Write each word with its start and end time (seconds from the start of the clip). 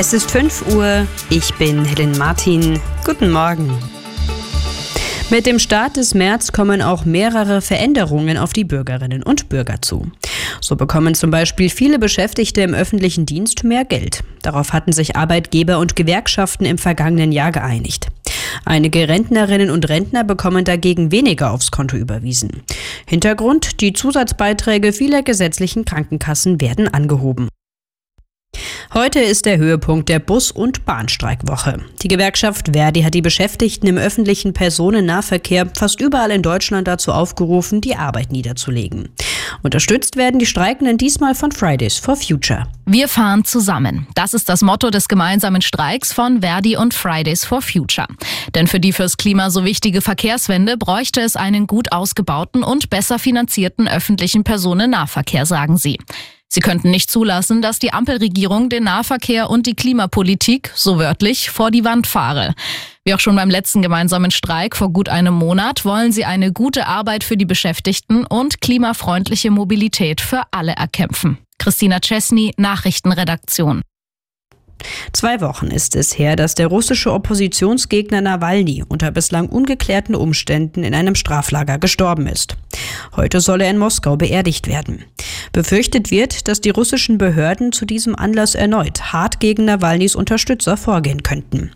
Es 0.00 0.14
ist 0.14 0.30
5 0.30 0.74
Uhr. 0.74 1.06
Ich 1.28 1.52
bin 1.56 1.84
Helen 1.84 2.16
Martin. 2.16 2.80
Guten 3.04 3.30
Morgen. 3.30 3.70
Mit 5.28 5.44
dem 5.44 5.58
Start 5.58 5.98
des 5.98 6.14
März 6.14 6.52
kommen 6.52 6.80
auch 6.80 7.04
mehrere 7.04 7.60
Veränderungen 7.60 8.38
auf 8.38 8.54
die 8.54 8.64
Bürgerinnen 8.64 9.22
und 9.22 9.50
Bürger 9.50 9.82
zu. 9.82 10.10
So 10.62 10.74
bekommen 10.74 11.14
zum 11.14 11.30
Beispiel 11.30 11.68
viele 11.68 11.98
Beschäftigte 11.98 12.62
im 12.62 12.72
öffentlichen 12.72 13.26
Dienst 13.26 13.62
mehr 13.62 13.84
Geld. 13.84 14.24
Darauf 14.40 14.72
hatten 14.72 14.92
sich 14.92 15.16
Arbeitgeber 15.16 15.78
und 15.78 15.96
Gewerkschaften 15.96 16.64
im 16.64 16.78
vergangenen 16.78 17.30
Jahr 17.30 17.52
geeinigt. 17.52 18.06
Einige 18.64 19.06
Rentnerinnen 19.06 19.68
und 19.70 19.86
Rentner 19.90 20.24
bekommen 20.24 20.64
dagegen 20.64 21.12
weniger 21.12 21.50
aufs 21.50 21.70
Konto 21.70 21.98
überwiesen. 21.98 22.62
Hintergrund, 23.04 23.82
die 23.82 23.92
Zusatzbeiträge 23.92 24.94
vieler 24.94 25.22
gesetzlichen 25.22 25.84
Krankenkassen 25.84 26.58
werden 26.58 26.88
angehoben. 26.88 27.50
Heute 28.92 29.20
ist 29.20 29.46
der 29.46 29.56
Höhepunkt 29.56 30.08
der 30.08 30.18
Bus- 30.18 30.50
und 30.50 30.84
Bahnstreikwoche. 30.84 31.78
Die 32.02 32.08
Gewerkschaft 32.08 32.70
Verdi 32.72 33.02
hat 33.02 33.14
die 33.14 33.22
Beschäftigten 33.22 33.86
im 33.86 33.96
öffentlichen 33.96 34.52
Personennahverkehr 34.52 35.68
fast 35.78 36.00
überall 36.00 36.32
in 36.32 36.42
Deutschland 36.42 36.88
dazu 36.88 37.12
aufgerufen, 37.12 37.80
die 37.80 37.94
Arbeit 37.94 38.32
niederzulegen. 38.32 39.08
Unterstützt 39.62 40.16
werden 40.16 40.40
die 40.40 40.46
Streikenden 40.46 40.98
diesmal 40.98 41.36
von 41.36 41.52
Fridays 41.52 41.98
for 41.98 42.16
Future. 42.16 42.66
Wir 42.84 43.06
fahren 43.06 43.44
zusammen. 43.44 44.08
Das 44.16 44.34
ist 44.34 44.48
das 44.48 44.60
Motto 44.60 44.90
des 44.90 45.06
gemeinsamen 45.06 45.62
Streiks 45.62 46.12
von 46.12 46.40
Verdi 46.40 46.76
und 46.76 46.92
Fridays 46.92 47.44
for 47.44 47.62
Future. 47.62 48.08
Denn 48.56 48.66
für 48.66 48.80
die 48.80 48.92
fürs 48.92 49.16
Klima 49.16 49.50
so 49.50 49.64
wichtige 49.64 50.00
Verkehrswende 50.00 50.76
bräuchte 50.76 51.20
es 51.20 51.36
einen 51.36 51.68
gut 51.68 51.92
ausgebauten 51.92 52.64
und 52.64 52.90
besser 52.90 53.20
finanzierten 53.20 53.86
öffentlichen 53.86 54.42
Personennahverkehr, 54.42 55.46
sagen 55.46 55.76
sie. 55.76 55.96
Sie 56.52 56.60
könnten 56.60 56.90
nicht 56.90 57.10
zulassen, 57.12 57.62
dass 57.62 57.78
die 57.78 57.92
Ampelregierung 57.92 58.68
den 58.68 58.82
Nahverkehr 58.82 59.50
und 59.50 59.66
die 59.66 59.76
Klimapolitik, 59.76 60.72
so 60.74 60.98
wörtlich, 60.98 61.48
vor 61.48 61.70
die 61.70 61.84
Wand 61.84 62.08
fahre. 62.08 62.54
Wie 63.04 63.14
auch 63.14 63.20
schon 63.20 63.36
beim 63.36 63.50
letzten 63.50 63.82
gemeinsamen 63.82 64.32
Streik 64.32 64.74
vor 64.74 64.92
gut 64.92 65.08
einem 65.08 65.34
Monat 65.34 65.84
wollen 65.84 66.10
sie 66.10 66.24
eine 66.24 66.52
gute 66.52 66.88
Arbeit 66.88 67.22
für 67.22 67.36
die 67.36 67.44
Beschäftigten 67.44 68.26
und 68.26 68.60
klimafreundliche 68.60 69.52
Mobilität 69.52 70.20
für 70.20 70.42
alle 70.50 70.72
erkämpfen. 70.72 71.38
Christina 71.58 72.00
Chesney, 72.00 72.52
Nachrichtenredaktion. 72.56 73.82
Zwei 75.12 75.40
Wochen 75.40 75.66
ist 75.66 75.94
es 75.94 76.18
her, 76.18 76.36
dass 76.36 76.54
der 76.54 76.66
russische 76.66 77.12
Oppositionsgegner 77.12 78.22
Nawalny 78.22 78.82
unter 78.88 79.10
bislang 79.10 79.48
ungeklärten 79.48 80.14
Umständen 80.14 80.84
in 80.84 80.94
einem 80.94 81.14
Straflager 81.14 81.78
gestorben 81.78 82.26
ist. 82.26 82.56
Heute 83.14 83.40
soll 83.40 83.60
er 83.60 83.70
in 83.70 83.78
Moskau 83.78 84.16
beerdigt 84.16 84.66
werden. 84.66 85.04
Befürchtet 85.52 86.10
wird, 86.10 86.46
dass 86.48 86.60
die 86.60 86.70
russischen 86.70 87.18
Behörden 87.18 87.72
zu 87.72 87.84
diesem 87.84 88.14
Anlass 88.14 88.54
erneut 88.54 89.12
hart 89.12 89.40
gegen 89.40 89.64
Nawalnys 89.64 90.14
Unterstützer 90.14 90.76
vorgehen 90.76 91.22
könnten. 91.22 91.72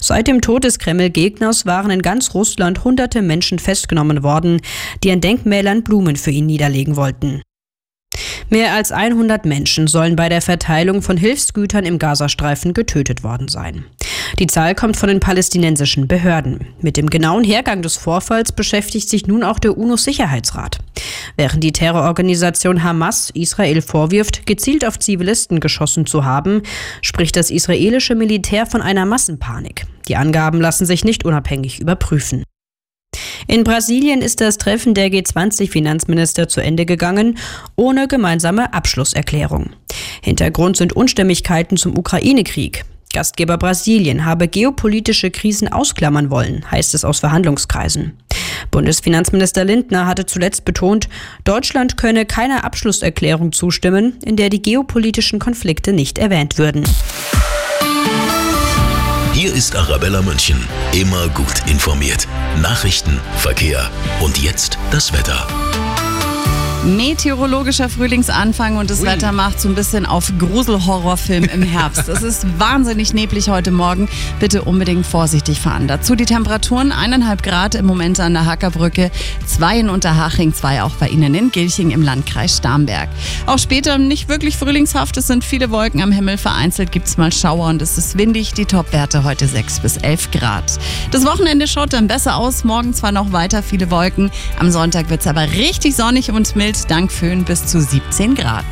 Seit 0.00 0.28
dem 0.28 0.40
Tod 0.40 0.64
des 0.64 0.78
Kreml-Gegners 0.78 1.66
waren 1.66 1.90
in 1.90 2.02
ganz 2.02 2.34
Russland 2.34 2.84
hunderte 2.84 3.22
Menschen 3.22 3.58
festgenommen 3.58 4.22
worden, 4.22 4.60
die 5.02 5.10
an 5.10 5.20
Denkmälern 5.20 5.82
Blumen 5.82 6.16
für 6.16 6.30
ihn 6.30 6.46
niederlegen 6.46 6.96
wollten. 6.96 7.42
Mehr 8.48 8.74
als 8.74 8.92
100 8.92 9.44
Menschen 9.44 9.88
sollen 9.88 10.14
bei 10.14 10.28
der 10.28 10.40
Verteilung 10.40 11.02
von 11.02 11.16
Hilfsgütern 11.16 11.84
im 11.84 11.98
Gazastreifen 11.98 12.74
getötet 12.74 13.24
worden 13.24 13.48
sein. 13.48 13.84
Die 14.38 14.46
Zahl 14.46 14.74
kommt 14.74 14.96
von 14.96 15.08
den 15.08 15.20
palästinensischen 15.20 16.06
Behörden. 16.06 16.66
Mit 16.80 16.96
dem 16.96 17.10
genauen 17.10 17.42
Hergang 17.42 17.82
des 17.82 17.96
Vorfalls 17.96 18.52
beschäftigt 18.52 19.08
sich 19.08 19.26
nun 19.26 19.42
auch 19.42 19.58
der 19.58 19.76
UNO-Sicherheitsrat. 19.76 20.78
Während 21.36 21.62
die 21.62 21.72
Terrororganisation 21.72 22.82
Hamas 22.82 23.30
Israel 23.34 23.82
vorwirft, 23.82 24.46
gezielt 24.46 24.86
auf 24.86 24.98
Zivilisten 24.98 25.60
geschossen 25.60 26.06
zu 26.06 26.24
haben, 26.24 26.62
spricht 27.02 27.36
das 27.36 27.50
israelische 27.50 28.14
Militär 28.14 28.66
von 28.66 28.80
einer 28.80 29.04
Massenpanik. 29.04 29.86
Die 30.08 30.16
Angaben 30.16 30.60
lassen 30.60 30.86
sich 30.86 31.04
nicht 31.04 31.24
unabhängig 31.24 31.80
überprüfen. 31.80 32.42
In 33.48 33.64
Brasilien 33.64 34.22
ist 34.22 34.40
das 34.40 34.58
Treffen 34.58 34.94
der 34.94 35.08
G20-Finanzminister 35.08 36.48
zu 36.48 36.60
Ende 36.60 36.86
gegangen, 36.86 37.38
ohne 37.76 38.08
gemeinsame 38.08 38.72
Abschlusserklärung. 38.72 39.70
Hintergrund 40.22 40.76
sind 40.76 40.94
Unstimmigkeiten 40.94 41.76
zum 41.76 41.96
Ukraine-Krieg. 41.96 42.84
Gastgeber 43.12 43.56
Brasilien 43.56 44.24
habe 44.24 44.48
geopolitische 44.48 45.30
Krisen 45.30 45.68
ausklammern 45.68 46.30
wollen, 46.30 46.70
heißt 46.70 46.94
es 46.94 47.04
aus 47.04 47.20
Verhandlungskreisen. 47.20 48.14
Bundesfinanzminister 48.70 49.64
Lindner 49.64 50.06
hatte 50.06 50.26
zuletzt 50.26 50.64
betont, 50.64 51.08
Deutschland 51.44 51.96
könne 51.96 52.26
keiner 52.26 52.64
Abschlusserklärung 52.64 53.52
zustimmen, 53.52 54.18
in 54.24 54.36
der 54.36 54.50
die 54.50 54.62
geopolitischen 54.62 55.38
Konflikte 55.38 55.92
nicht 55.92 56.18
erwähnt 56.18 56.58
würden. 56.58 56.84
Hier 59.32 59.52
ist 59.52 59.76
Arabella 59.76 60.22
München. 60.22 60.56
Immer 60.92 61.28
gut 61.28 61.68
informiert. 61.70 62.26
Nachrichten, 62.62 63.20
Verkehr 63.36 63.90
und 64.20 64.42
jetzt 64.42 64.78
das 64.90 65.12
Wetter. 65.12 65.46
Meteorologischer 66.86 67.88
Frühlingsanfang 67.88 68.76
und 68.76 68.90
das 68.90 69.00
Ui. 69.00 69.06
Wetter 69.08 69.32
macht 69.32 69.60
so 69.60 69.68
ein 69.68 69.74
bisschen 69.74 70.06
auf 70.06 70.32
Gruselhorrorfilm 70.38 71.42
im 71.44 71.62
Herbst. 71.62 72.08
es 72.08 72.22
ist 72.22 72.46
wahnsinnig 72.60 73.12
neblig 73.12 73.48
heute 73.48 73.72
Morgen. 73.72 74.08
Bitte 74.38 74.62
unbedingt 74.62 75.04
vorsichtig 75.04 75.58
fahren. 75.58 75.88
Dazu 75.88 76.14
die 76.14 76.26
Temperaturen 76.26 76.92
eineinhalb 76.92 77.42
Grad 77.42 77.74
im 77.74 77.86
Moment 77.86 78.20
an 78.20 78.34
der 78.34 78.46
Hackerbrücke, 78.46 79.10
zwei 79.46 79.80
in 79.80 79.88
Unterhaching, 79.90 80.54
zwei 80.54 80.80
auch 80.84 80.94
bei 80.94 81.08
Ihnen 81.08 81.34
in 81.34 81.50
Gilching 81.50 81.90
im 81.90 82.02
Landkreis 82.02 82.58
Starnberg. 82.58 83.08
Auch 83.46 83.58
später 83.58 83.98
nicht 83.98 84.28
wirklich 84.28 84.56
frühlingshaft. 84.56 85.16
Es 85.16 85.26
sind 85.26 85.42
viele 85.42 85.72
Wolken 85.72 86.02
am 86.02 86.12
Himmel. 86.12 86.38
Vereinzelt 86.38 86.92
gibt 86.92 87.08
es 87.08 87.16
mal 87.16 87.32
Schauer 87.32 87.66
und 87.66 87.82
es 87.82 87.98
ist 87.98 88.16
windig. 88.16 88.54
Die 88.54 88.64
Topwerte 88.64 89.24
heute 89.24 89.48
6 89.48 89.80
bis 89.80 89.96
11 89.96 90.30
Grad. 90.30 90.78
Das 91.10 91.26
Wochenende 91.26 91.66
schaut 91.66 91.92
dann 91.94 92.06
besser 92.06 92.36
aus. 92.36 92.62
Morgen 92.62 92.94
zwar 92.94 93.10
noch 93.10 93.32
weiter 93.32 93.64
viele 93.64 93.90
Wolken. 93.90 94.30
Am 94.60 94.70
Sonntag 94.70 95.10
wird 95.10 95.22
es 95.22 95.26
aber 95.26 95.50
richtig 95.50 95.96
sonnig 95.96 96.30
und 96.30 96.54
mild 96.54 96.75
dank 96.84 97.10
Föhn 97.12 97.44
bis 97.44 97.64
zu 97.66 97.80
17 97.80 98.34
Grad. 98.34 98.64